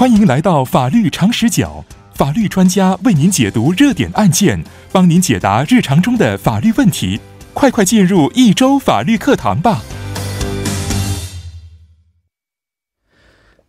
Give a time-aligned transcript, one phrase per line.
[0.00, 7.20] 欢迎来到法律常识角，法律专家为您解读热点案件，帮您解答日常中的法律问题。
[7.52, 9.82] 快快进入一周法律课堂吧！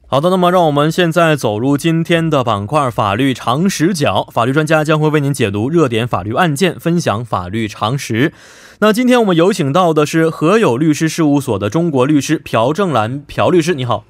[0.08, 4.29] 好的，那么让我们现在走入今天的板块——法律常识角。
[4.32, 8.32] 法律专家将会为您解读热点法律案件，分享法律常识。
[8.79, 14.06] 那今天我们有请到的是和友律师事务所的中国律师朴正兰朴律师，你好。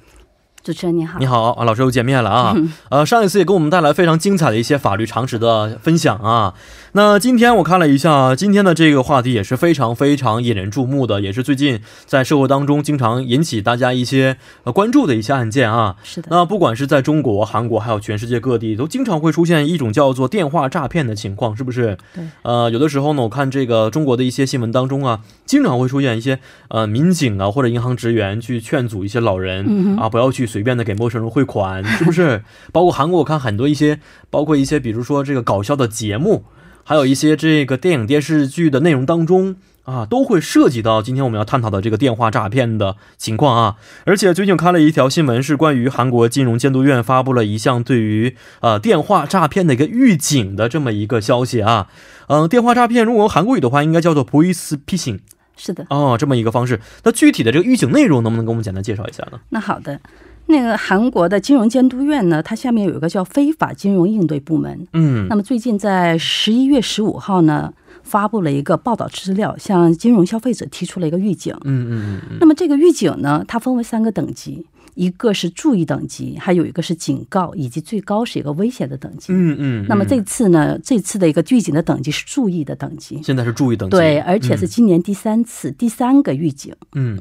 [0.64, 2.54] 主持人你好，你好啊，老师又见面了啊。
[2.88, 6.54] 呃，上一次也给我们带来非常精彩的一些法律常识的分享啊。
[6.92, 15.96] 那今天我看了一下，今天的这个话题也是非常非常引人注目的，也是最近在社会当中经常引起大家一些呃关注的一些案件啊。
[16.04, 16.28] 是的。
[16.30, 21.98] 那不管是在中国、韩国，还有全世界各地，都经常会出现一种叫做电话诈骗的情况，是不是？
[22.14, 22.22] 对。
[22.42, 32.44] 呃，有的时候呢，我看这个中国的一些新闻当中啊，经常会出现一些呃民警啊或者银行职员去劝阻一些老人啊，不要去随便的给陌生人汇款， 是不是？
[32.72, 36.44] 包括韩国，我看很多一些，包括一些，比如说这个搞笑的节目，
[36.84, 43.76] 还有一些这个电影电视剧的内容当中啊，都会涉及到今天我们要探讨的这个电话诈骗的情况啊。
[44.04, 51.88] 而且最近看了一条新闻，是关于韩国金融监督院发布了一项对于呃电话诈骗的一个预警的这么一个消息啊。
[52.28, 55.18] 嗯，电话诈骗如果用韩国语的话，应该叫做 voice phishing。
[55.56, 55.84] 是的。
[55.90, 56.80] 哦，这么一个方式。
[57.04, 59.40] 那具体的这个预警内容，能不能给我们简单介绍一下呢？
[59.50, 60.00] 那好的。
[60.46, 64.86] 那个韩国的金融监督院呢，它下面有一个叫非法金融应对部门。
[64.92, 71.56] 嗯，那么最近在十一月十五号呢，发布了一个报道资料，向金融消费者提出了一个预警。
[71.64, 72.36] 嗯嗯嗯。
[72.40, 74.66] 那么这个预警呢，它分为三个等级。
[74.94, 79.26] 一个是注意等级，还有一个是警告，以及最高是一个危险的等级。
[79.28, 79.86] 嗯嗯。
[79.88, 83.20] 那么这次呢，这次的一个预警的等级是注意的等级。
[83.22, 83.96] 现在是注意等级。
[83.96, 86.74] 对，而且是今年第三次、第三个预警。
[86.94, 87.18] 嗯。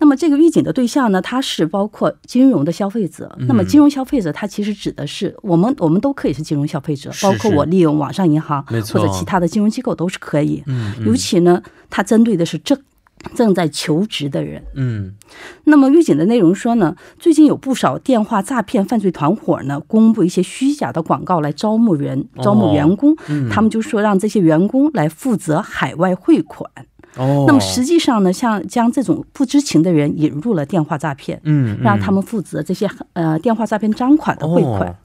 [0.00, 3.36] 那么这个预警的对象呢，它是包括金融的消费者。
[3.48, 10.62] 那么金融消费者，它其实指的是我们，我们都可以是金融消费者，包括我利用网上银行或者其他的金融机构都是可以。
[10.66, 10.94] 嗯。
[11.04, 12.78] 尤其呢，它针对的是正。
[13.34, 15.14] 正在求职的人，嗯，
[15.64, 23.14] 那么预警的内容说呢，最近有不少电话诈骗犯罪团伙呢，公布一些虚假的广告来招募人、招募员工，
[23.50, 26.70] 他们就说让这些员工来负责海外汇款，
[27.16, 34.96] 哦，那么实际上呢，像将这种不知情的人引入了电话诈骗，嗯，让他们负责这些呃电话诈骗赃款的汇款。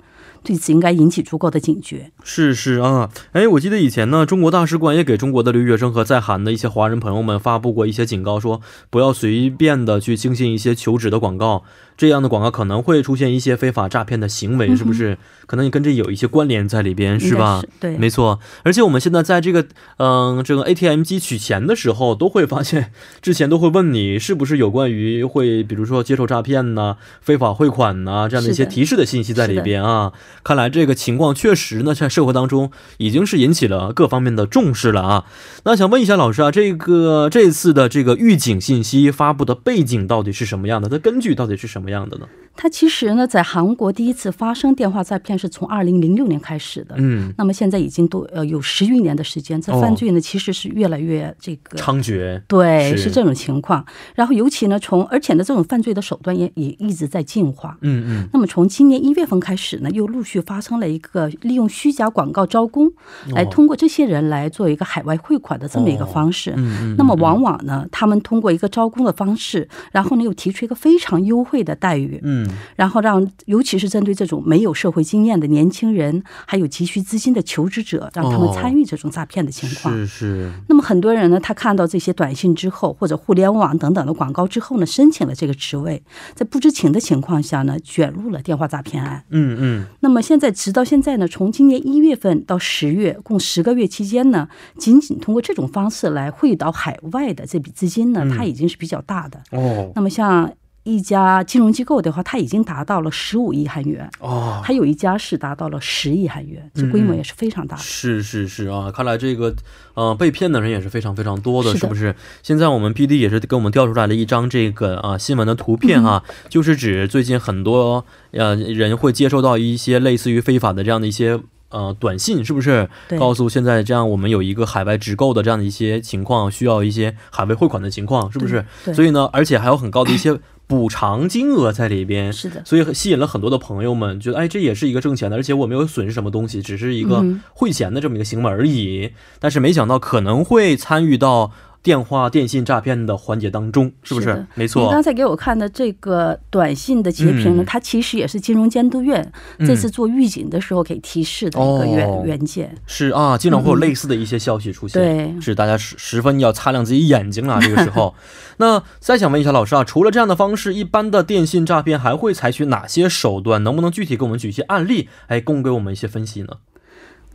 [0.43, 2.11] 对此应该引起足够的警觉。
[2.23, 11.63] 是是啊，哎，我记得以前呢，中国大使馆也给中国的留学生和在韩的一些华人朋友们发布过一些警告，说不要随便的去轻信一些求职的广告。
[11.95, 15.17] 这样的广告可能会出现一些非法诈骗的行为，是不是？
[15.45, 17.61] 可能你跟这有一些关联在里边，是吧？
[17.79, 18.39] 对，没错。
[18.63, 19.65] 而且我们现在在这个
[19.97, 30.13] 嗯，这个 ATM 机取钱的时候，都会发现之前都会问你是不是有关于会，比如说接受诈骗呐、非法汇款呐这样的一些提示的信息在里边啊。
[30.43, 35.25] 看来这个情况确实呢，在社会当中已经是引起了各方面的重视了啊。
[35.65, 40.87] 那想问一下老师啊，这个这次的这个预警信息发布的背景到底是什么样的？
[40.87, 41.82] 它根据到底是什么？
[41.83, 42.29] 么样的呢？
[42.55, 46.95] 它其实呢，在韩国第一次发生电话诈骗是从二零零六年开始的。
[46.97, 52.41] 嗯，那么现在已经都呃有十余年的时间，这犯罪呢其实是越来越这个猖獗。
[52.47, 53.83] 对，是这种情况。
[54.15, 57.77] 然后尤其呢，从而且呢，这种犯罪的手段也也一直在进化。
[57.81, 58.29] 嗯嗯。
[58.31, 62.89] 那么从今年一月份开始呢，又陆续发生了一个利用虚假广告招工，
[63.33, 66.53] 来通过这些人来做一个海外汇款的这么一个方式。
[66.55, 66.95] 嗯嗯。
[66.97, 72.19] 那么往往呢，他们通过一个招工的方式，然后呢又提出一个非常优惠的待遇。
[72.23, 72.42] 嗯。
[72.75, 79.93] 然后让，尤其是针对这种没有社会经验的年轻人，还有急需资金的求职者，让他们参与这种诈骗的情况。
[79.93, 80.51] 是是。
[80.67, 86.01] 那么很多人呢，他看到这些短信之后，或者互联网等等的广告之后呢，申请了这个职位，
[86.33, 89.23] 在不知情的情况下呢，卷入了电话诈骗案。
[89.29, 89.85] 嗯嗯。
[90.01, 99.41] 那么现在直到现在呢，从今年一月份到十月，共十个月期间呢，仅仅通过这种方式来汇到海外的这笔资金呢，它已经是比较大的。
[99.51, 99.91] 哦。
[99.95, 100.51] 那么像。
[100.83, 107.81] 一家金融机构的话，它已经达到了十五亿韩元哦，还有一家是达到了十亿韩元，这规模也是非常大的。
[107.81, 109.55] 是是是啊，看来这个
[109.93, 112.13] 呃被骗的人也是非常非常多的，是不是？
[112.41, 121.39] 现在我们 P D 也是给我们调出来了一张这个啊新闻的图片啊，就是指最近很多呃人会接收到一些类似于非法的这样的一些。
[121.69, 122.87] 呃，短信是不是
[123.17, 128.63] 告诉现在这样我们有一个海外直购的这样的一些情况，需要一些海外汇款的情况，是不是？
[128.93, 132.63] 所以呢，而且还有很高的一些补偿金额在里边，是的。
[132.65, 137.23] 所以吸引了很多的朋友们，觉得哎，这也是一个挣钱的，而且我没有损失什么东西，只是一个
[137.53, 139.11] 汇钱的这么一个行为而已。
[139.39, 141.51] 但是没想到可能会参与到。
[141.83, 144.27] 电话电信诈骗的环节当中，是不是？
[144.27, 144.83] 是没错。
[144.85, 152.73] 你刚才给我看的这个短信的截屏呢，嗯它其实也是金融监督院嗯这次做预警的时候给提示的一个原、哦原件。
[152.85, 157.59] 是啊，经常会有类似的一些消息出现，对是大家十十分要擦亮自己眼睛了。
[157.59, 158.15] 这个时候，
[158.57, 163.61] 那再想问一下老师啊，除了这样的方式，一般的电信诈骗还会采取哪些手段？
[163.61, 166.47] 能不能具体给我们举一些案例，哎，供给我们一些分析呢？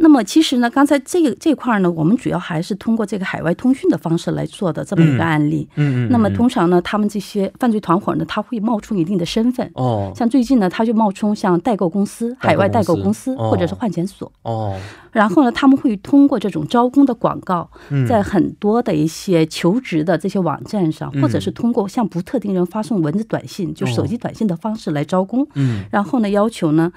[0.00, 5.68] 那么其实呢，刚才这个这块儿呢，我们主要还是通过这个海外通讯的方式来做的这么一个案例。
[5.74, 6.08] 嗯嗯。
[6.10, 9.68] 那么通常呢，他们这些犯罪团伙呢，他会冒充一定的身份。
[9.74, 14.78] 哦像最近呢，他就冒充像代购公司、海外代购公司哦或者是换钱所，哦，
[15.12, 26.92] 然后呢，他们会通过这种招工的广告，嗯在很多的一些求职的这些网站上，嗯或者是通过向不特定人发送文字短信，就手机短信的方式来招工，嗯然后呢，要求呢。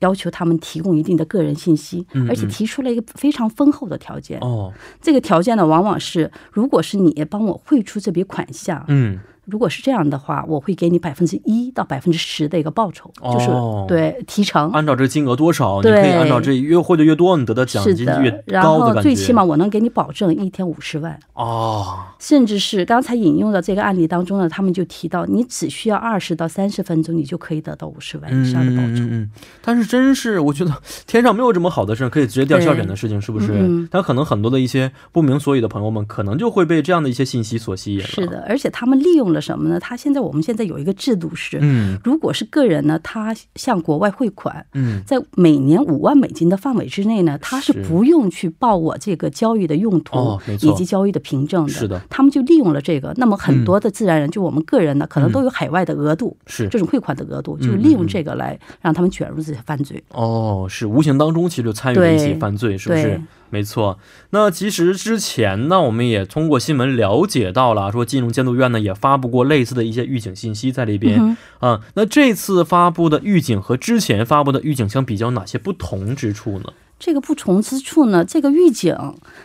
[0.00, 4.38] 要求他们提供一定的个人信息嗯，而且提出了一个非常丰厚的条件。
[4.40, 4.72] 哦。
[5.00, 14.70] 这个条件呢，往往是如果是你帮我汇出这笔款项，嗯如果是这样的话，我会给你百分之一到百分之十的一个报酬，就是哦对提成。
[14.72, 19.02] 按照这金额多少，你可以按照这越汇的越多，你得到奖金就越的，然后高的感觉。
[19.02, 29.04] 最起码我能给你保证一天五十万，哦，甚至是刚才引用的这个案例当中呢，他们就提到，你只需要二十到三十分钟，你就可以得到五十万以上的报酬。
[29.04, 29.30] 嗯嗯嗯。
[29.62, 30.72] 但是真是，我觉得
[31.06, 33.88] 天上没有这么好的事，可以直接掉馅饼的事情，是不是？
[33.90, 38.06] 但可能很多的一些不明所以的朋友们，可能就会被这样的一些信息所吸引了。
[38.06, 39.78] 是，的，而且他们利用了什么呢？
[39.78, 51.72] 他现在我们现在有一个制度是，嗯如果是个人呢，他向国外汇款，嗯，在每年五万美金的范围之内呢，他是是不用去报我这个交易的用途、哦以及交易的凭证的。
[51.72, 53.12] 是的，他们就利用了这个。
[53.16, 60.02] 那么很多的自然人，就我们个人呢，可能都有海外的额度，是这种汇款的额度，嗯就利用这个来让他们卷入这些犯罪。
[60.10, 63.20] 哦，是无形当中其实就参与了一些犯罪，是不是对？
[63.50, 63.98] 没错。
[64.30, 71.20] 那其实之前呢，我们也通过新闻了解到了，说金融监督院呢也发布过类似的一些预警信息在里边。
[71.20, 76.72] 嗯啊，那这次发布的预警和之前发布的预警相比较，哪些不同之处呢？
[76.98, 78.96] 这个不同之处呢，这个预警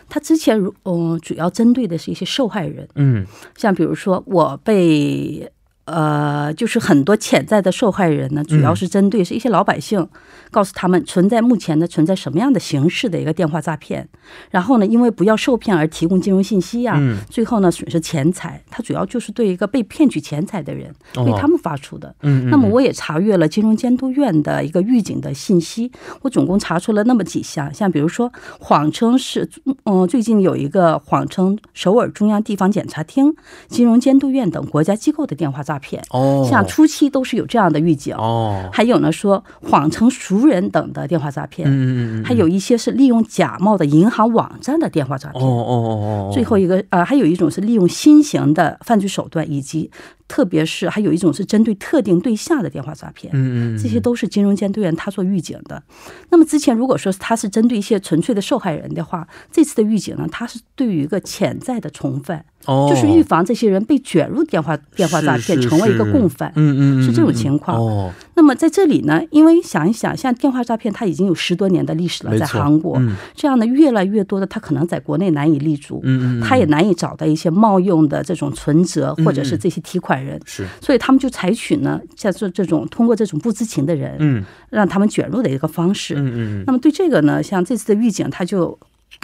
[0.08, 3.26] 它之前如嗯、主要针对的是一些受害人，嗯
[3.56, 5.50] 像比如说我被。
[5.84, 10.06] 呃，就是很多潜在的受害人呢，主要是针对是一些老百姓，
[10.50, 14.08] 告诉他们存在目前呢存在什么样的形式的一个电话诈骗，
[14.50, 17.18] 然后呢，因为不要受骗而提供金融信息呀、嗯。
[17.28, 21.24] 最后呢损失钱财，他主要就是对一个被骗取钱财的人，哦。
[21.24, 22.14] 为他们发出的。
[22.22, 25.90] 嗯，那么我也查阅了金融监督院的一个预警的信息，
[26.20, 29.48] 我总共查出了那么几项，像比如说谎称是，
[29.84, 33.34] 嗯、最近有一个谎称首尔中央地方检察厅、
[33.68, 38.14] 金融监督院等国家机构的电话诈骗，哦，像初期都是有这样的预警。
[38.16, 45.42] 哦，还有呢，说谎称熟人等的电话诈骗，嗯嗯嗯，还有一些是利用假冒的银行网站的电话诈骗。
[45.42, 45.88] 哦哦哦
[46.28, 49.90] 哦，最后一个呃，还有一种是利用新型的犯罪手段，以及
[50.28, 53.32] 特别是还有一种是针对特定对象的电话诈骗。
[53.34, 55.82] 嗯嗯，这些都是金融监督员他做预警的。
[56.30, 66.52] 那么之前如果说他是针对一些纯粹的受害人的话，这次的预警呢，他是对于一个潜在的从犯，哦，就是预防这些人被卷入电话电话诈骗，是成为一个共犯。
[66.56, 84.44] 嗯嗯嗯，是这种嗯情况哦，那么在这里呢，因为想一想，像电话诈骗，它已经有十多年的历史了，在韩国，嗯这样的越来越多的，他可能在国内难以立足，嗯嗯，他也难以找到一些冒用的这种存折嗯或者是这些提款人，是，所以他们就采取呢，像这这种通过这种不知情的人，嗯。
[84.70, 86.14] 让他们卷入的一个方式。
[86.14, 88.78] 嗯嗯那么对这个呢，像这次的预警，他就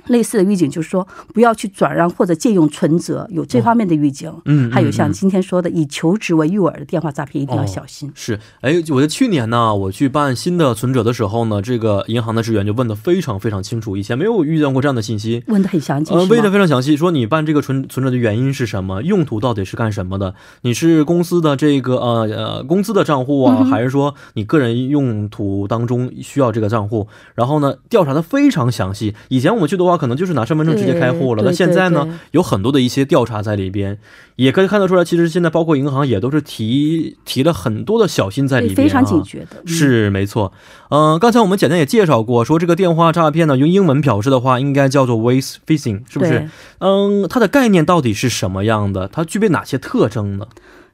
[0.07, 4.33] 类似的预警，就是说不要去转让或者借用存折，有这方面的预警。
[4.47, 8.11] 嗯，还有像嗯今天说的以求职为诱饵的电话诈骗，一定要小心。
[8.15, 15.43] 是，哎，我在去年呢，我去办新的存折的时候呢，这个银行的职员就问的非常非常清楚，以前没有遇见过这样的信息。
[15.49, 16.49] 问的很详细，问的？
[16.51, 20.35] 非常详细，说你办这个存存折的原因是什么，用途到底是干什么的？
[20.63, 27.07] 你是公司的这个呃呃公司的账户啊，嗯还是说你个人用途当中需要这个账户？
[27.35, 29.15] 然后呢，调查的非常详细。
[29.29, 33.99] 以前我们去的话，可能就是拿身份证直接开户了，那现在呢有很多的一些调查在里边，
[34.37, 39.63] 也可以看得出来，其实现在包括银行也都是提提了很多的小心在里对，边、啊，非常警觉的。
[39.65, 40.53] 嗯是没错，
[40.91, 46.49] 嗯、刚才我们简单也介绍过，说这个电话诈骗呢，用英文表示的话，应该叫做 waste phishing，是不是？
[46.79, 49.09] 嗯，它的概念到底是什么样的？
[49.09, 50.47] 它具备哪些特征呢？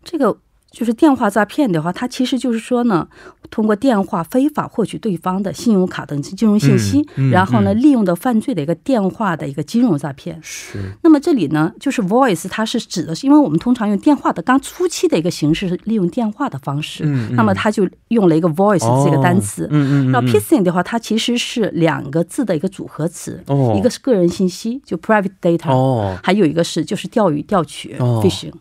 [0.04, 0.36] 这个
[0.70, 3.08] 就是电话诈骗的话，它其实就是说呢，
[3.54, 7.80] 通过电话非法获取对方的信用卡等金融信息，嗯嗯然后呢，嗯。
[7.84, 10.36] 利用的犯罪的一个电话的一个金融诈骗。
[10.42, 17.04] 是，那么这里呢，就是 voice，它是指的是，因为我们通常用电话的刚初期的一个形式是利用电话的方式，
[17.36, 19.66] 那么它就用了一个 voice 这个单词。
[19.66, 20.10] 哦嗯嗯嗯。
[20.10, 23.74] 那嗯 phishing 的话，它其实是两个字的一个组合词，哦。
[23.78, 28.20] 一个是个人信息，就 private data，、哦，还有一个是就是钓鱼钓取、哦。
[28.24, 28.52] phishing。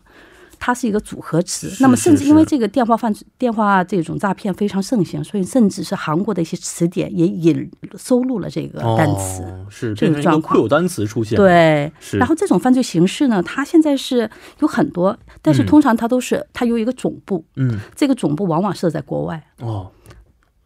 [0.64, 9.42] 它是一个组合词，那么甚至因为这个电话犯罪、电话这种诈骗非常盛行，所以甚至是韩国的一些词典也引收录了这个单词。
[9.42, 10.56] 哦、是这个个状况。
[10.56, 12.16] 固有单词出现，，对，是。
[12.16, 14.30] 然后这种犯罪形式呢，它现在是
[14.60, 15.66] 有很多，但是嗯。
[15.66, 19.90] 通常它都是它有一个总部，嗯，这个总部往往设在国外，哦，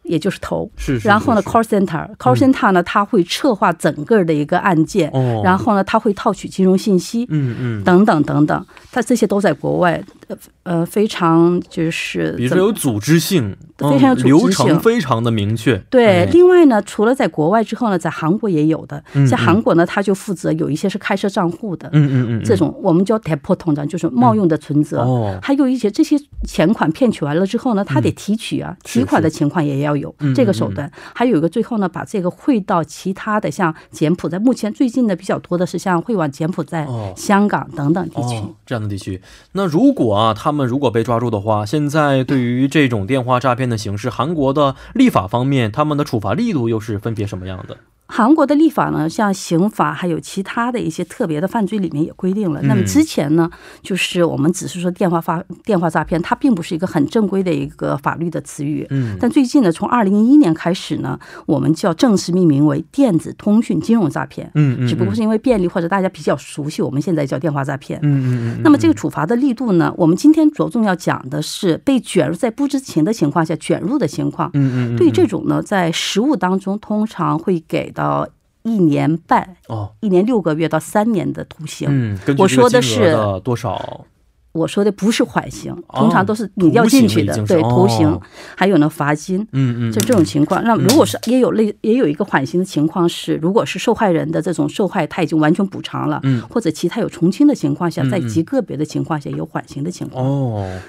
[0.09, 0.69] 也就是头。
[0.75, 1.47] 是是，然后呢是。
[1.47, 16.25] 是，call center，call center 呢，它会策划整个的一个案件，哦，然后呢，它会套取金融信息，嗯嗯，等等等等，它这些都在国外，呃呃，非常就是比如说有组织性，非常有组织嗯流程性非常的明确，对，哎。
[16.31, 19.03] 另外呢，除了在国外之后呢，在韩国也有的。
[19.13, 25.01] 嗯，在韩国呢，他就负责有一些是开设账户的，嗯嗯嗯，这种我们叫 depot 通账，就是冒用的存折。
[25.01, 26.15] 哦，还有一些这些
[26.47, 30.91] 钱款骗取完了之后呢，他得提取啊，是提款的情况也要有嗯这个手段。
[31.15, 37.11] 还有一个最后呢，把这个汇到其他的像柬埔寨，目前最近的比较多的是像汇往柬埔寨、哦。
[37.17, 38.35] 香港等等地区。
[38.35, 39.19] 哦，这样的地区。
[39.53, 47.77] 那如果啊，他们如果被抓住的话，现在对于这种电话诈骗的形式，韩国的立法方面，他们的处罚力度又是分别什么样的？
[48.11, 52.59] 韩国的立法呢，像刑法还有其他的一些特别的犯罪里面也规定了。
[52.63, 53.47] 那么之前呢，
[53.83, 58.85] 就是我们只是说电话发 电话诈骗，它并不是一个很正规的一个法律的词语。
[58.89, 64.49] 嗯，但最近呢，从二零一一年开始呢，我们就要正式命名为电子通讯金融诈骗。
[64.55, 67.99] 嗯嗯，只不过是因为便利或者大家比较熟悉，我们现在叫电话诈骗。
[68.01, 74.49] 嗯那么这个处罚的力度呢，我们今天着重要讲的是被卷入在不知情的情况下卷入的情况。
[74.53, 78.27] 嗯嗯嗯，对于这种呢，在实务当中通常会给到
[78.63, 81.87] 一年半、哦，一年六个月到三年的徒刑。
[81.91, 83.13] 嗯，我说的是
[83.43, 84.05] 多少？
[84.51, 88.21] 我说的不是缓刑，哦通常都是你要进去的，对，徒刑哦，
[88.55, 89.47] 还有呢罚金。
[89.51, 100.25] 嗯嗯，就这种情况，那如果是也有类也有一个缓刑的情况是，如果是受害人的这种受害他已经完全补偿了，嗯或者其他有从轻的情况下，嗯在极个别的情况下有缓刑的情况。
[100.25, 100.79] 哦。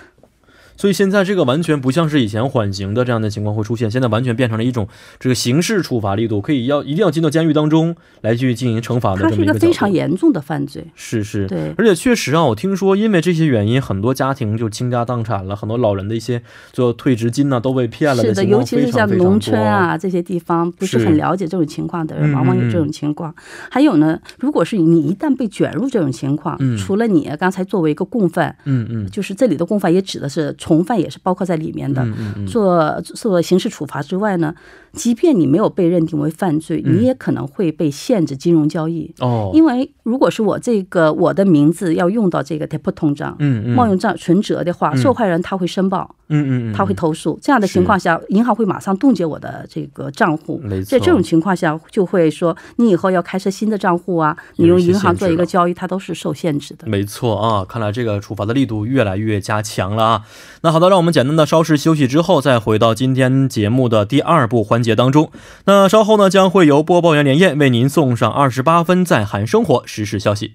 [0.80, 10.86] 所以现在这个完全不像是以前缓刑的这样的情况会出现，现在完全变成了一种这个刑事处罚力度，可以要一定要进到监狱当中来去进行惩罚的它是一个非这么一个非常严重的犯罪。
[10.94, 16.40] 是是，对而且确实啊，我听说因为这些原因，很多家庭就倾家荡产了，很多老人的一些
[16.72, 23.34] 就退职金呢、都被骗了是的，尤其是像农村，啊这些地方，不是是很了解这种情况的人，嗯往往有嗯这种情况。
[23.70, 26.70] 还有呢，如果是你一旦被卷入这种情况，嗯。
[26.78, 29.10] 除了你刚才作为一个共犯，嗯嗯。
[29.10, 32.06] 就是这里的共犯也指的是从犯，也是包括在里面的。
[32.46, 34.54] 做做刑事处罚之外呢，
[34.92, 39.12] 即便你没有被认定为犯罪，嗯你也可能会被限制金融交易。
[39.20, 47.38] 哦，因为如果是我这个我的名字要用到这个 depot 通账、嗯嗯冒用账存折的话，嗯受害人他会申报，嗯嗯嗯，他会投诉。
[47.40, 50.60] 这样的情况下，银行会马上冻结我的这个账户。
[50.64, 56.86] 没错在这种情况下，就会说你以后要开设新的账户啊，你用银行做一个交易，它都是受限制的。
[56.88, 60.22] 没错啊，看来这个处罚的力度越来越加强了啊。
[60.62, 65.30] 那好的，让我们简单的稍事休息之后，再回到今天节目的第二部环节当中。
[65.66, 70.54] 那稍后呢，将会由播报员连燕为您送上二十八分在韩生活实时消息。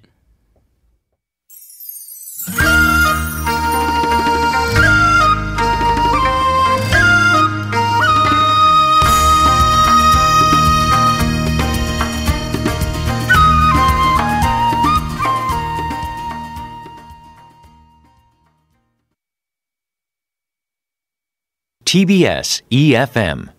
[21.86, 23.55] TBS EFM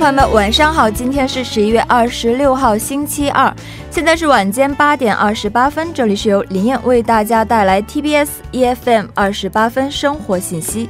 [0.00, 0.90] 朋友们，晚上好！
[0.90, 3.54] 今天是十一月二十六号，星期二，
[3.90, 10.88] 现在是晚间八点二十八分，这里是由林燕为大家带来 TBS EFM 二十八分生活信息。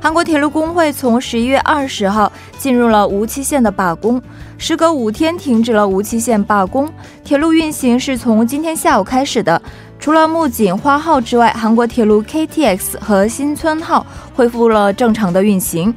[0.00, 4.22] 韩国铁路工会从十一月二十号进入了无期限的罢工，
[4.56, 6.88] 时隔五天停止了无期限罢工。
[7.24, 9.60] 铁路运行是从今天下午开始的，
[9.98, 15.92] 除了木槿花号之外，韩国铁路 KTX 和新村号恢复了正常的运行。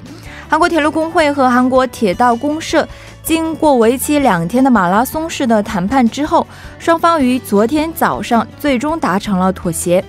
[0.50, 2.88] 韩国铁路工会和韩国铁道公社
[3.22, 6.46] 经过为期两天的马拉松式的谈判之后，
[6.80, 10.04] 双方于昨天早上最终达成了妥协。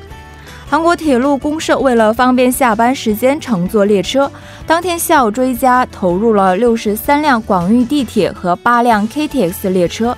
[0.66, 4.32] 韩国铁路公社为了方便下班时间乘坐列车，
[4.66, 10.16] 当天下午追加投入了六十三辆广域地铁和八辆 KTX 列车。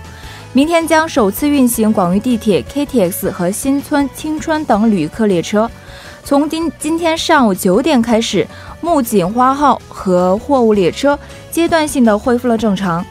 [0.52, 5.69] 明天将首次运行广域地铁 KTX 和新村、青春等旅客列车。
[6.25, 8.47] 从今今天上午九点开始，
[8.82, 11.18] 木槿花号和货物列车
[11.50, 13.02] 阶段性的恢复了正常。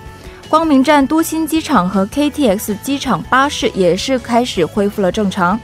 [0.48, 5.60] 光明站都心机场和 KTX 机场巴士也是开始恢复了正常。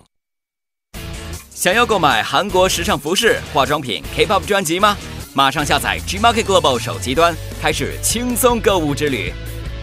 [1.49, 4.97] 想要购买韩国时尚服饰、化妆品、K-pop 专辑吗？
[5.33, 9.31] 马上下载 Gmarket Global 手机端，开始轻松购物之旅。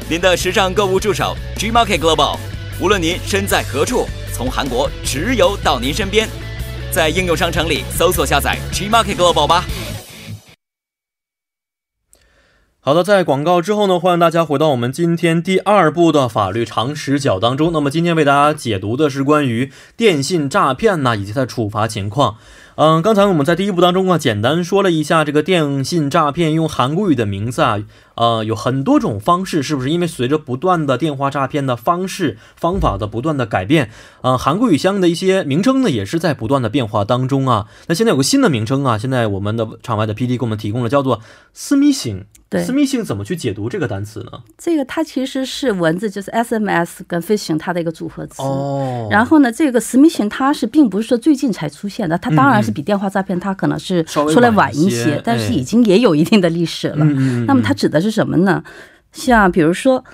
[0.07, 2.37] 您的时尚购物助手 Gmarket Global，
[2.81, 6.29] 无论您身在何处，从韩国直邮到您身边。
[6.96, 9.66] 在应用商城里搜索下载 Gmarket Global 吧。
[12.80, 17.74] 好的，在广告之后呢，欢迎大家回到我们今天第二部的法律常识角当中。
[17.74, 22.38] 那么今天为大家解读的是关于电信诈骗呢以及它的处罚情况。
[22.76, 27.78] 嗯，刚才我们在第一部当中啊，简单说了一下这个电信诈骗用韩国语的名字啊。
[28.16, 29.90] 呃，有很多种方式，是不是？
[29.90, 33.90] 因为随着不断的电话诈骗的方式方法的不断的改变，
[34.22, 37.68] 呃，韩国语相应的一些名称呢，也是在不断的变化当中啊。
[37.88, 41.22] 那现在有个新的名称啊，现在我们的场外的 PD 给我们提供了，叫做
[41.54, 42.26] 私密性。
[42.48, 44.32] 对，私密性怎么去解读这个单词呢？
[44.56, 48.42] 这个它其实是文字，就是 SMS 跟 phishing 它的一个组合词。
[48.44, 49.08] 哦。
[49.10, 56.98] 然后呢，这个私密性它是并不是说最近才出现的，它当然是比电话诈骗它可能是出来晚一些，但是已经也有一定的历史了。
[57.00, 57.46] 嗯。
[57.48, 58.05] 那么它指的是。
[58.06, 58.64] 是什么呢？
[59.12, 60.06] 像比如说。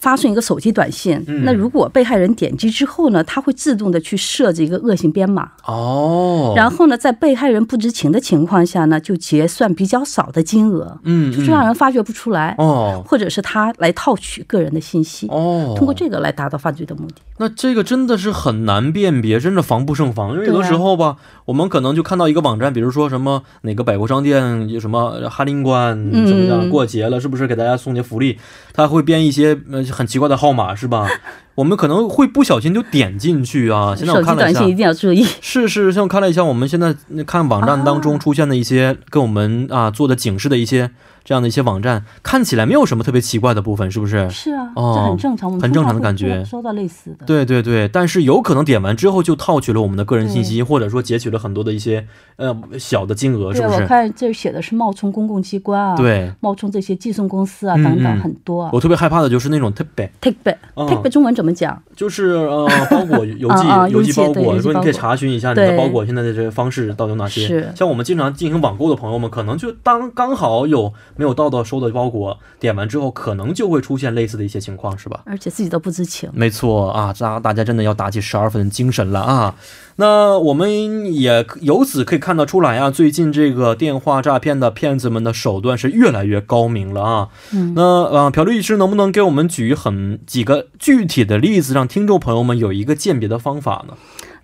[0.00, 17.16] 发送一个手机短信，那如果被害人点击之后呢，他会自动的去设置一个恶性编码哦，然后呢，在被害人不知情的情况下呢，就结算比较少的金额，嗯，就是让人发觉不出来哦，或者是他来套取个人的信息哦，通过这个来达到犯罪的目的。
[17.36, 20.32] 那这个真的是很难辨别，真的防不胜防。
[20.34, 28.38] 因为有的时候吧，我们可能就看到一个网站，比如说什么哪个百货商店有什么哈林关怎么样过节了，是不是给大家送些福利？
[28.72, 29.81] 他会编一些呃。
[29.90, 31.08] 很奇怪的号码是吧？
[31.56, 33.94] 我们可能会不小心就点进去啊。
[33.96, 35.26] 现在我看了一下，一定要注意。
[35.40, 36.94] 是是，像我看了一下，我们现在
[37.26, 40.90] 看网站当中出现的一些跟我们啊做的警示的一些。
[41.24, 44.28] 这样的一些网站看起来没有什么特别奇怪的部分，是不是？
[44.30, 46.44] 是啊，哦，很正常，很正常的感觉。
[46.44, 52.06] 收到类似的，对对对，但是有可能点完之后就套取了我们的个人信息，或者说截取了很多的一些
[52.36, 53.82] 呃小的金额，是不是？
[53.82, 58.68] 我看这写的是冒充公共机关啊，对，冒充这些寄送公司啊等等很多。
[58.72, 61.80] 我特别害怕的就是那种 back，take back，take back 中文怎么讲？
[61.96, 67.46] 就是呃 包裹邮寄邮寄包裹，说你可以查询一下你的包裹现在的这个方式到底有哪些。
[67.46, 71.92] 是，像我们经常进行网购的朋友们，可能就当刚好有没有到到收的。
[71.92, 75.20] 包裹点完之后，可能就会出现类似的一些情况，是吧？
[75.26, 76.30] 而且自己都不知情。
[76.32, 79.54] 没错啊，大大家真的要打起十二分精神了啊！
[79.96, 87.28] 那我们也由此可以看得出来啊，最近这个电话诈骗的骗子们的手段是越来越高明了啊。
[87.52, 93.94] 嗯，那呃，朴律师能不能给我们举很几个具体的例子，让听众朋友们有一个鉴别的方法呢？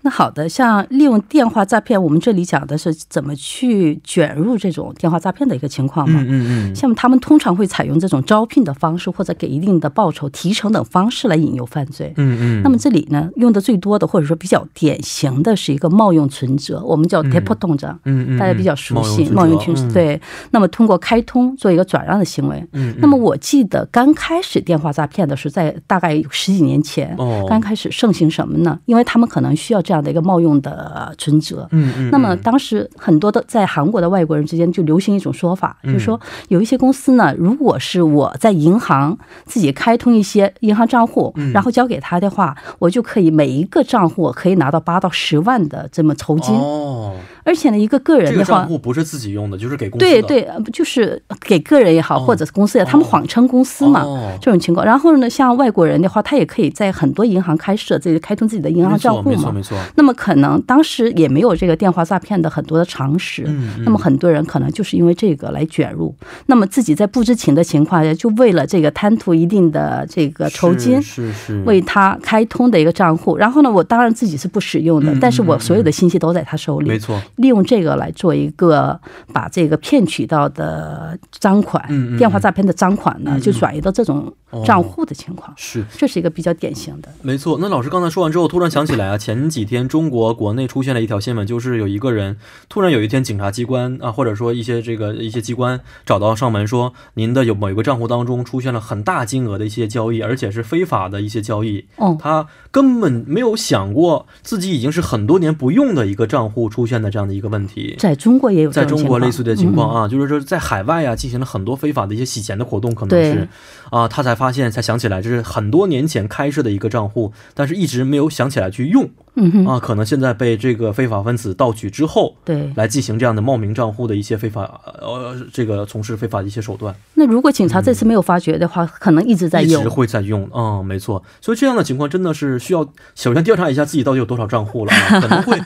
[0.03, 6.21] 那好的，像利用电话诈骗，我们这里讲的是怎么去卷入这种电话诈骗的一个情况嘛？
[6.23, 12.13] 嗯嗯嗯，像他们通常会采用这种招聘的方式，或者给一定的报酬、提成等方式来引诱犯罪。
[12.17, 20.21] 嗯嗯，那么这里呢，用的最多的或者说比较典型的是一个冒用存折，我们叫 t e p o 动账，嗯嗯，大家比较熟悉冒用存折，对。
[20.53, 22.65] 那么通过开通做一个转让的行为。
[22.73, 28.79] 嗯，那么我记得刚开始电话诈骗的是在大概有十几年前，哦，刚开始盛行什么呢？
[28.87, 31.69] 因为他们可能需要这样的一个冒用的存折。
[31.71, 32.11] 嗯嗯。
[32.11, 46.55] 那么当时很多的在韩国的外国人之间就流行一种说法，就是说有一些公司呢，如果是我在银行自己开通一些银行账户，然后交给他的话，我就可以每一个账户可以拿到八到十万的这么酬金。
[46.55, 47.15] 哦。
[47.49, 54.05] 而且呢，一个个人的话，这个账户不是自己用的，就是给公司对对，就是给个人也好，或者是公司也好，他们谎称公司嘛，
[54.39, 54.85] 这种情况。
[54.85, 59.79] 然后呢，像外国人的话，他也可以在很多银行开设自己开通自己的银行账户嘛，没错没错。
[59.97, 63.45] 那么可能当时也没有这个电话诈骗的很多的常识，
[63.85, 66.15] 那么很多人可能就是因为这个来卷入，
[66.47, 73.39] 那么自己在不知情的情况下，就为了这个贪图一定的这个酬金，是是为他开通的一个账户。
[73.39, 77.19] 然后呢，我当然自己是不使用的，但是我所有的信息都在他手里，没错。
[77.39, 79.01] 利用这个来做一个
[79.33, 84.33] 把这个骗取到的赃款，电话诈骗的赃款呢，就转移到这种
[84.65, 87.09] 账户的情况，是，这是一个比较典型的。
[87.23, 87.59] 没错。
[87.61, 92.37] 那老师刚才说完之后，突然想起来啊，前几天中国国内出现了一条新闻，就是有一个人
[92.69, 101.87] 突然有一天警察机关啊，或者说一些这个一些机关找到上门说，您的有某一个账户当中出现了很大金额的一些交易，而且是非法的一些交易。
[101.97, 107.95] 哦，他根本没有想过自己已经是很多年不用的一个账户出现的这样的一个问题。
[107.99, 113.47] 在中国也有，在中国类似的情况啊，就是说在海外啊进行了很多非法的一些洗钱的活动，可能是
[113.91, 119.09] 啊，他才发现才想起来，这是很多年前开设的一个账户，但是一直没有想起来去用。
[119.39, 126.95] 嗯啊，可能现在被这个非法分子盗取之后，对，来进行这样的冒名账户的一些非法呃，这个从事非法的一些手段。
[127.15, 130.49] 那如果警察这次没有发觉的话，嗯、可能一直在用，一直会在用。
[130.55, 131.23] 嗯，没错。
[131.41, 135.57] 所以这样的情况真的是需要首先调查一下自己到底有多少账户了，啊、 可能会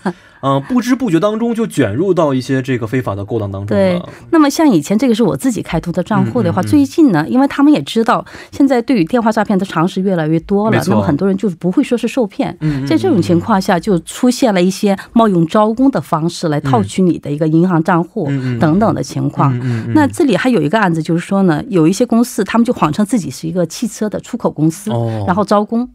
[0.41, 3.85] 嗯、呃、不知不觉当中就卷入到一些这个非法的勾当当中了。
[3.85, 4.03] 对。
[4.31, 12.57] 那么像以前这个是我自己开通的账户的话，嗯嗯嗯最近呢，因为他们也知道现在对于电话诈骗的常识越来越多了，那么很多人就是不会说是受骗。
[12.61, 14.53] 嗯，在这种情况下就出现。
[14.53, 18.27] 了一些冒用招工的方式来套取你的一个银行账户
[18.61, 19.59] 等等的情况。
[19.95, 24.91] 那这里还有一个案子，就是说呢，有一些公司他们就谎称自己是一个汽车的出口公司，
[25.27, 25.89] 然后招工。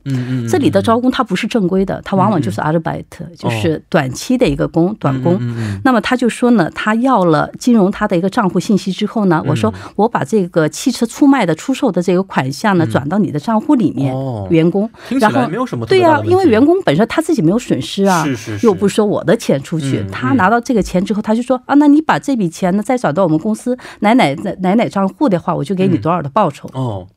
[0.49, 5.39] 这里的招工它不是正规的，它往往就是阿尔拜特，就是短期的一个工短工。
[5.83, 14.15] 那么他就说呢，他要了金融他的一个账户信息之后呢，我说我把这个汽车出卖的出售的这个款项呢转到你的账户里面，
[14.49, 14.89] 员工。
[15.19, 18.23] 然后没有什么对呀，因为员工本身他自己没有损失啊。
[18.23, 26.69] 是是又不是说我的钱出去，嗯、他拿到这个钱之后，他就说啊，那你把这笔钱呢再转到我们公司奶奶奶奶账户的话，我就给你多少的报酬。
[26.73, 27.07] 嗯、哦。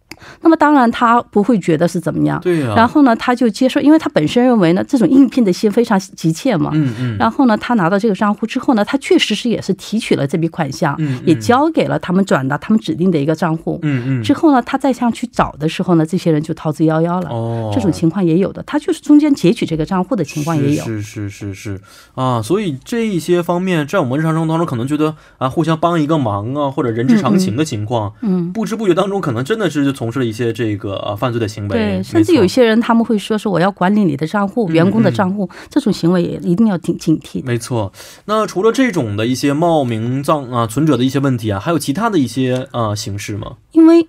[0.43, 2.75] 那么当然他不会觉得是怎么样，对呀、啊。
[2.77, 6.71] 然后呢，他就接受，因为他本身认为呢，这种应聘的心非常急切嘛。
[6.75, 7.17] 嗯嗯。
[7.19, 13.79] 然后呢，他拿到这个账户之后呢，他确实是也是提取了这笔款项，嗯嗯、也交给了他们转到他们指定的一个账户。
[13.83, 14.23] 嗯嗯。
[14.23, 17.31] 之后呢，他再想去找的时候呢，这些人就逃之夭夭了。
[17.31, 17.71] 哦。
[17.75, 20.85] 这种情况也有的，他就是中间截取这个账户的情况也有。
[20.85, 21.81] 是是是是
[22.15, 31.01] 啊，所以这一些方面，在我们日常生活当中，可能觉得啊，互相帮一个忙啊，或者人之常情的情况，嗯，不知不觉当中，可能真的是从事了一些这个。
[31.01, 37.43] 呃，犯罪的行为，对，甚至有些人他们会说说我要管理你的账户、嗯、员工的账户，这种行为也一定要警警惕。
[37.45, 37.91] 没错，
[38.27, 43.57] 那除了这种的一些冒名账啊、存折的一些问题啊，还有其他的一些呃形式吗？
[43.73, 44.07] 因为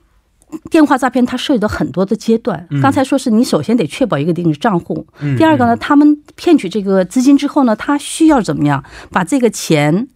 [0.69, 10.07] 电话诈骗它涉及到很多的阶段，嗯、刚才说是你首先得确保一个定的账户，嗯、第二个呢，他们骗取这个资金之后呢，他需要怎么样把这个钱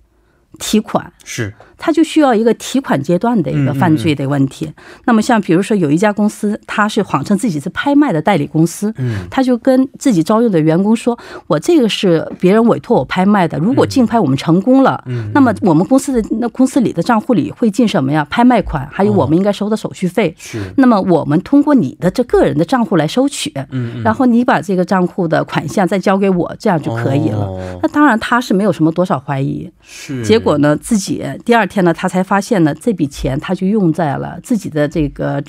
[0.60, 1.14] 提款？
[1.24, 1.54] 是。
[1.78, 4.66] 他就需要一个提款阶段的一个犯罪的问题。
[4.66, 18.26] 嗯嗯、那么像比如说有一家公司，他是谎称自己是拍卖的代理公司，嗯，他就跟自己招用的员工说：“我这个是别人委托我拍卖的，如果竞拍我们成功了，嗯，那么我们公司的那公司里的账户里会进什么呀？
[18.30, 20.30] 拍卖款，还有我们应该收的手续费。
[20.30, 20.60] 哦、是。
[20.78, 27.46] 那么我们通过你的这个人的账户来收取，嗯，然后你把这个账户的款项再交给我，这样就可以了。
[27.46, 30.24] 哦、那当然他是没有什么多少怀疑，是。
[30.24, 32.46] 结果呢，自己第二天呢，他才发现。
[32.46, 35.44] 现呢，这笔钱他就用在了自己的这个，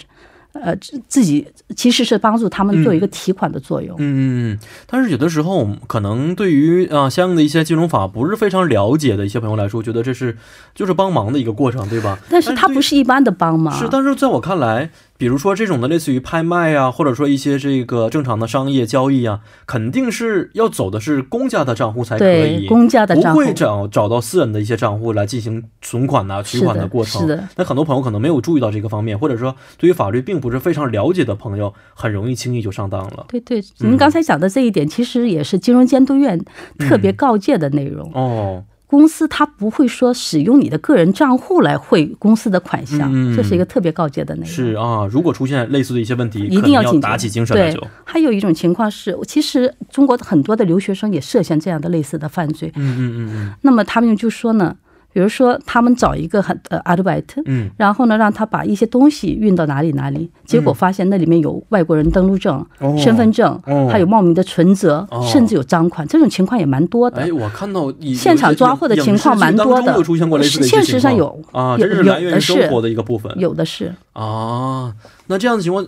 [0.54, 0.74] 呃，
[1.06, 3.94] 自己其实是帮助他们做一个提款的作用。
[3.98, 4.22] 嗯嗯
[4.54, 4.58] 嗯。
[4.86, 10.38] 但是有的时候，可能对于啊相应的一些金融法不是非常了解的一些朋友来说，觉得这是
[10.74, 12.18] 就是帮忙的一个过程，对吧？
[12.30, 13.78] 但是他不是一般的帮忙。
[13.78, 27.22] 是，但是在我看来，比如说这种的类似于拍卖啊，或者说一些这个正常的商业交易啊，肯定是要走的是公家的账户才可以，对公家的账户不会找找到私人的一些账户来进行存款呐、取款的过程。
[27.22, 33.26] 是的，那很多朋友可能没有注意到这个方面，或者说对于法律并不是非常了解的朋友，很容易轻易就上当了。
[33.28, 36.38] 对对，您刚才讲的这一点，其实也是金融监督院
[36.78, 38.10] 特别告诫的内容。
[38.12, 44.48] 哦，公司它不会说使用你的个人账户来汇公司的款项，嗯这是一个特别告诫的内容。
[44.48, 52.70] 是啊，如果出现类似的一些问题，一定要警打起精神来对。，还有一种情况是，其实中国很多的留学生也涉嫌这样的类似的犯罪。
[52.76, 54.76] 嗯嗯嗯嗯那么他们就说呢，
[55.16, 62.94] 比如说他们找一个很呃 a r b i t 嗯，然后呢让他把一些东西运到哪里哪里，结果发现那里面有外国人登录证、哦。
[62.98, 63.88] 身份证，哦。
[63.90, 65.26] 还有冒名的存折，哦。
[65.26, 67.22] 甚至有赃款，这种情况也蛮多的。
[67.22, 70.04] 哎，我看到现场抓获的情况蛮多的。
[70.04, 73.32] 现过类似的一些现实上有啊，有这是来源于有的是生活的一个部分。
[73.38, 74.92] 有的是，啊。
[75.28, 75.82] 那这样的情况，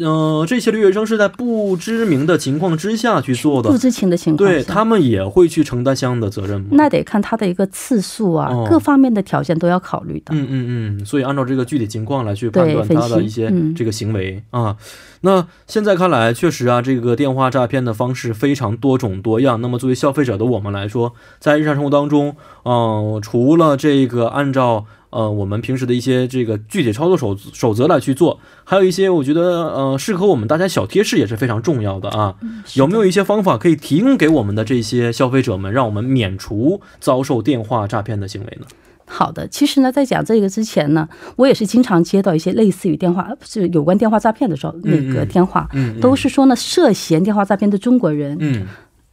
[0.00, 6.68] 呃，这些留学生是在不知名的情况之下去做的不，知情的情况下，对他们也会去承担相应的责任吗？
[6.72, 10.34] 那得看他的一个次数啊，哦各方面的条件都要考虑的。
[10.34, 14.76] 嗯嗯嗯，所以按照这个具体情况来去判断他的一些嗯这个行为、啊。
[15.22, 19.60] 那现在看来，确实啊，这个电话诈骗的方式非常多种多样。
[19.60, 29.42] 那么作为消费者的我们来说，在日常生活当中，嗯、除了这个按照呃我们平时的一些这个具体操作守守则来去做，还有一些我觉得
[29.74, 32.34] 呃适合我们大家小贴士也是非常重要的啊。
[32.74, 38.66] 有没有一些方法可以提供给我们的这些消费者们，让我们免除遭受电话诈骗的行为呢？
[39.08, 48.66] 好的，其实呢，在讲这个之前呢，我也是经常接到一些类似于电话，是有关电话诈骗的时候，那个电话，嗯，都是说呢，涉嫌电话诈骗的中国人，嗯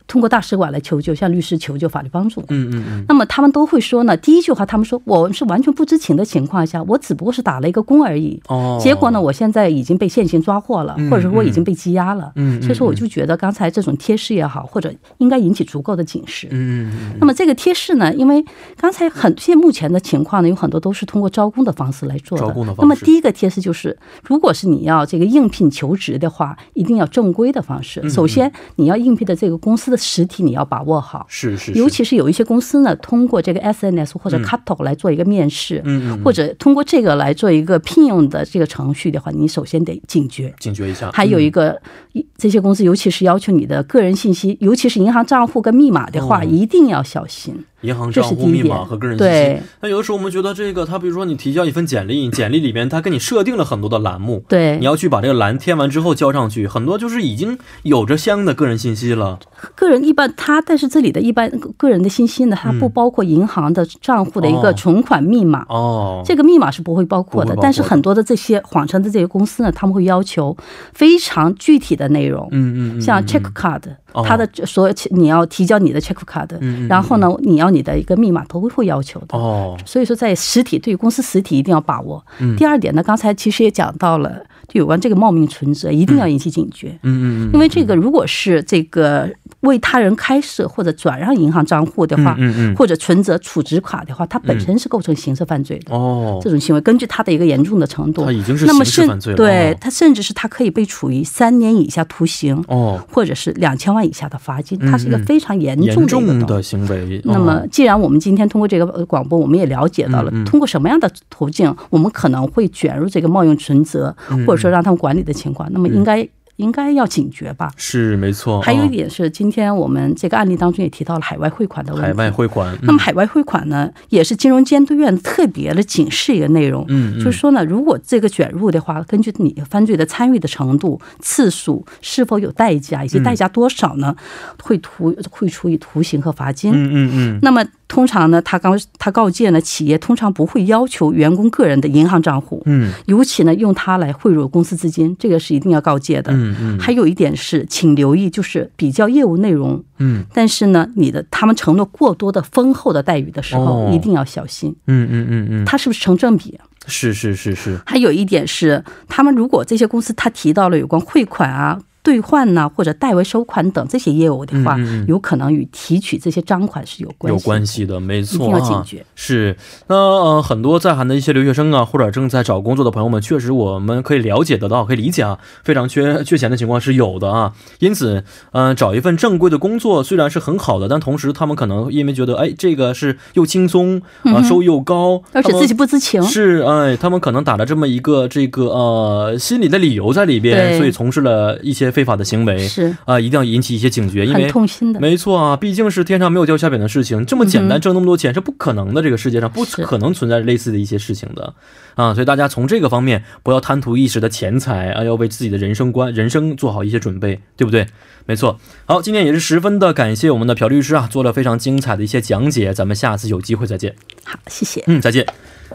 [0.08, 2.42] 通过大使馆来求救，向律师求救法律帮助。
[2.50, 3.06] 嗯嗯嗯。
[3.08, 8.42] 那么他们都会说呢，第一句话他们说我是完全不知情的情况下，我只不过是打了一个工而已。
[8.48, 12.32] 哦，结果呢，我现在已经被现行抓获了，嗯或者说我已经被羁押了。
[12.62, 16.48] 所以说，我就觉得刚才这种贴士也好，或者应该引起足够的警示。
[16.52, 18.44] 嗯那么这个贴士呢，因为
[18.78, 22.46] 刚才很现目前的情况呢，有很多都是通过招工的方式来做的。
[22.46, 28.02] 招工的方式那么第一个贴士就是，如果是你要这个应聘求职的话，一定要正规的方式。
[28.04, 31.25] 嗯首先，你要应聘的这个公司的实体你要把握好。
[31.29, 40.53] 是是，尤其是有一些公司呢，通过这个 SNS 或者 Cuto 来做一个面试，嗯嗯或者通过这个来做一个聘用的这个程序的话，你首先得警觉。
[40.60, 41.10] 警觉一下。
[41.13, 47.63] 还有一个，一这些公司尤其是要求你的个人信息，尤其是银行账户跟密码的话，哦一定要小心。
[47.84, 49.62] 银行账户、密码和个人信息。
[49.82, 59.39] 那有的时候我们觉得这个，他比如说你提交一份简历，简历里面他给你设定了很多的栏目，对你，要去把这个栏填完之后交上去，很多就是已经有着相应的个人信息了。
[59.76, 65.65] 个人一般他，但是这里的一般个人的信息呢，它不包括银行的账户的一哦个存款密码。
[65.69, 70.56] 哦，这个密码是不会包括的，但是很多的这些谎称的这些公司呢，他们会要求
[70.93, 73.82] 非常具体的内容，嗯嗯嗯，像嗯 check card，、
[74.13, 79.38] 哦它的所有你要提交你的 check card，、嗯嗯然后呢，你要你的一个密码都会要求的。
[79.38, 82.23] 哦，所以说，在实体对于公司实体一定要把握。
[82.39, 86.89] 嗯第二点呢，刚才其实也讲到了，就有关这个冒名存折，一定要引起警觉。
[87.04, 89.30] 嗯嗯嗯，因为这个，如果是这个
[89.62, 92.76] 为他人开设或者转让银行账户的话，嗯嗯嗯。
[92.76, 95.93] 或者存折、储值卡的话，它本身是构成刑事犯罪的。
[95.95, 96.39] 哦。
[96.41, 99.38] 这，种行为，根据它的一个严重的程度，它已经是那么甚刑事犯罪了哦。
[99.38, 105.26] 对它甚至是它可以被处以三年以下徒刑，哦，或者是两千万以下的罚金，嗯它是一个嗯。
[105.26, 106.63] 非常严重的一个重的。
[106.63, 107.21] 行为。
[107.23, 114.45] 那么哦，既然我们今天通过这个呃广播，我们也了解到了通过什么样的途径，我们可能会卷入这个冒用存折，嗯。
[114.45, 117.71] 或者说让他们管理的情况，那么应该应该要警觉吧。
[117.78, 118.62] 是没错。
[118.62, 122.08] 还有一哦点是，今天我们这个案例当中也提到了海外汇款的问题。
[122.08, 134.15] 海外汇款，那么海外汇款呢，也是金融监督院特别的警示一个内容，嗯，嗯就是说呢，如果这个卷入的话，根据你犯罪的参与的程度、次数、是否有代价以及代价多少呢，
[134.62, 136.71] 会图会处以徒刑和罚金。
[136.71, 142.91] 嗯嗯嗯，那么通常呢，他告他告诫呢，企业通常不会要求员工个人的银行账户，嗯。
[143.06, 146.32] 尤其呢用它来汇入公司资金，这个是一定要告诫的。
[146.34, 150.25] 嗯嗯，还有一点是，请留意，就是比较业务内容，嗯。
[150.34, 153.91] 但是呢，你的他们承诺过多的丰厚的待遇的时候，哦。
[153.93, 156.60] 一定要小心，嗯嗯嗯嗯，它是不是成正比？
[156.88, 161.79] 是是是是，还有一点是，他们如果这些公司他提到了有关汇款啊。
[162.04, 167.44] 兑换呢，或者代为收款等这些业务的话，有可能与提取这些赃款是有关系有的。
[167.46, 169.06] 关系的，没一错、定啊，要警觉。
[169.16, 169.56] 是，
[169.88, 177.54] 那呃，很多在韩的一些留学生啊，或者正在找工作的朋友们，确实我们可以了解得到，可以理解啊，非常缺缺钱的情况是有的啊。
[177.80, 194.99] 因此，嗯、找一份正规的工作虽然是很好的，但同时他们可能因为觉得，哎，这个是又轻松啊、收益又高，而且自己不知情，是，哎，他们可能打了这么一个这个呃心理的理由在里边，所以从事了一些非法的行为，是啊、一定要引起一些警觉，因为痛心的。
[194.99, 201.53] 没错啊，毕竟是天上没有掉馅饼的事情，这么简单挣那么多钱是不可能的，这个世界上不可能存在类似的一些事情的
[201.95, 207.88] 啊，所以大家从这个方面不要贪图一时的钱财啊，要为自己的人生观、人生做好一些准备，对不对？
[208.25, 208.60] 没错。
[208.86, 213.95] 好，今天也是十分的感谢我们的朴律师啊，做了非常精彩的一些讲解，咱们下次有机会再见。
[214.23, 214.84] 好，谢谢。
[214.88, 215.25] 嗯，再见。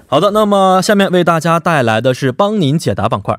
[0.07, 3.39] 好的，那么下面为大家带来的是帮您解答板块。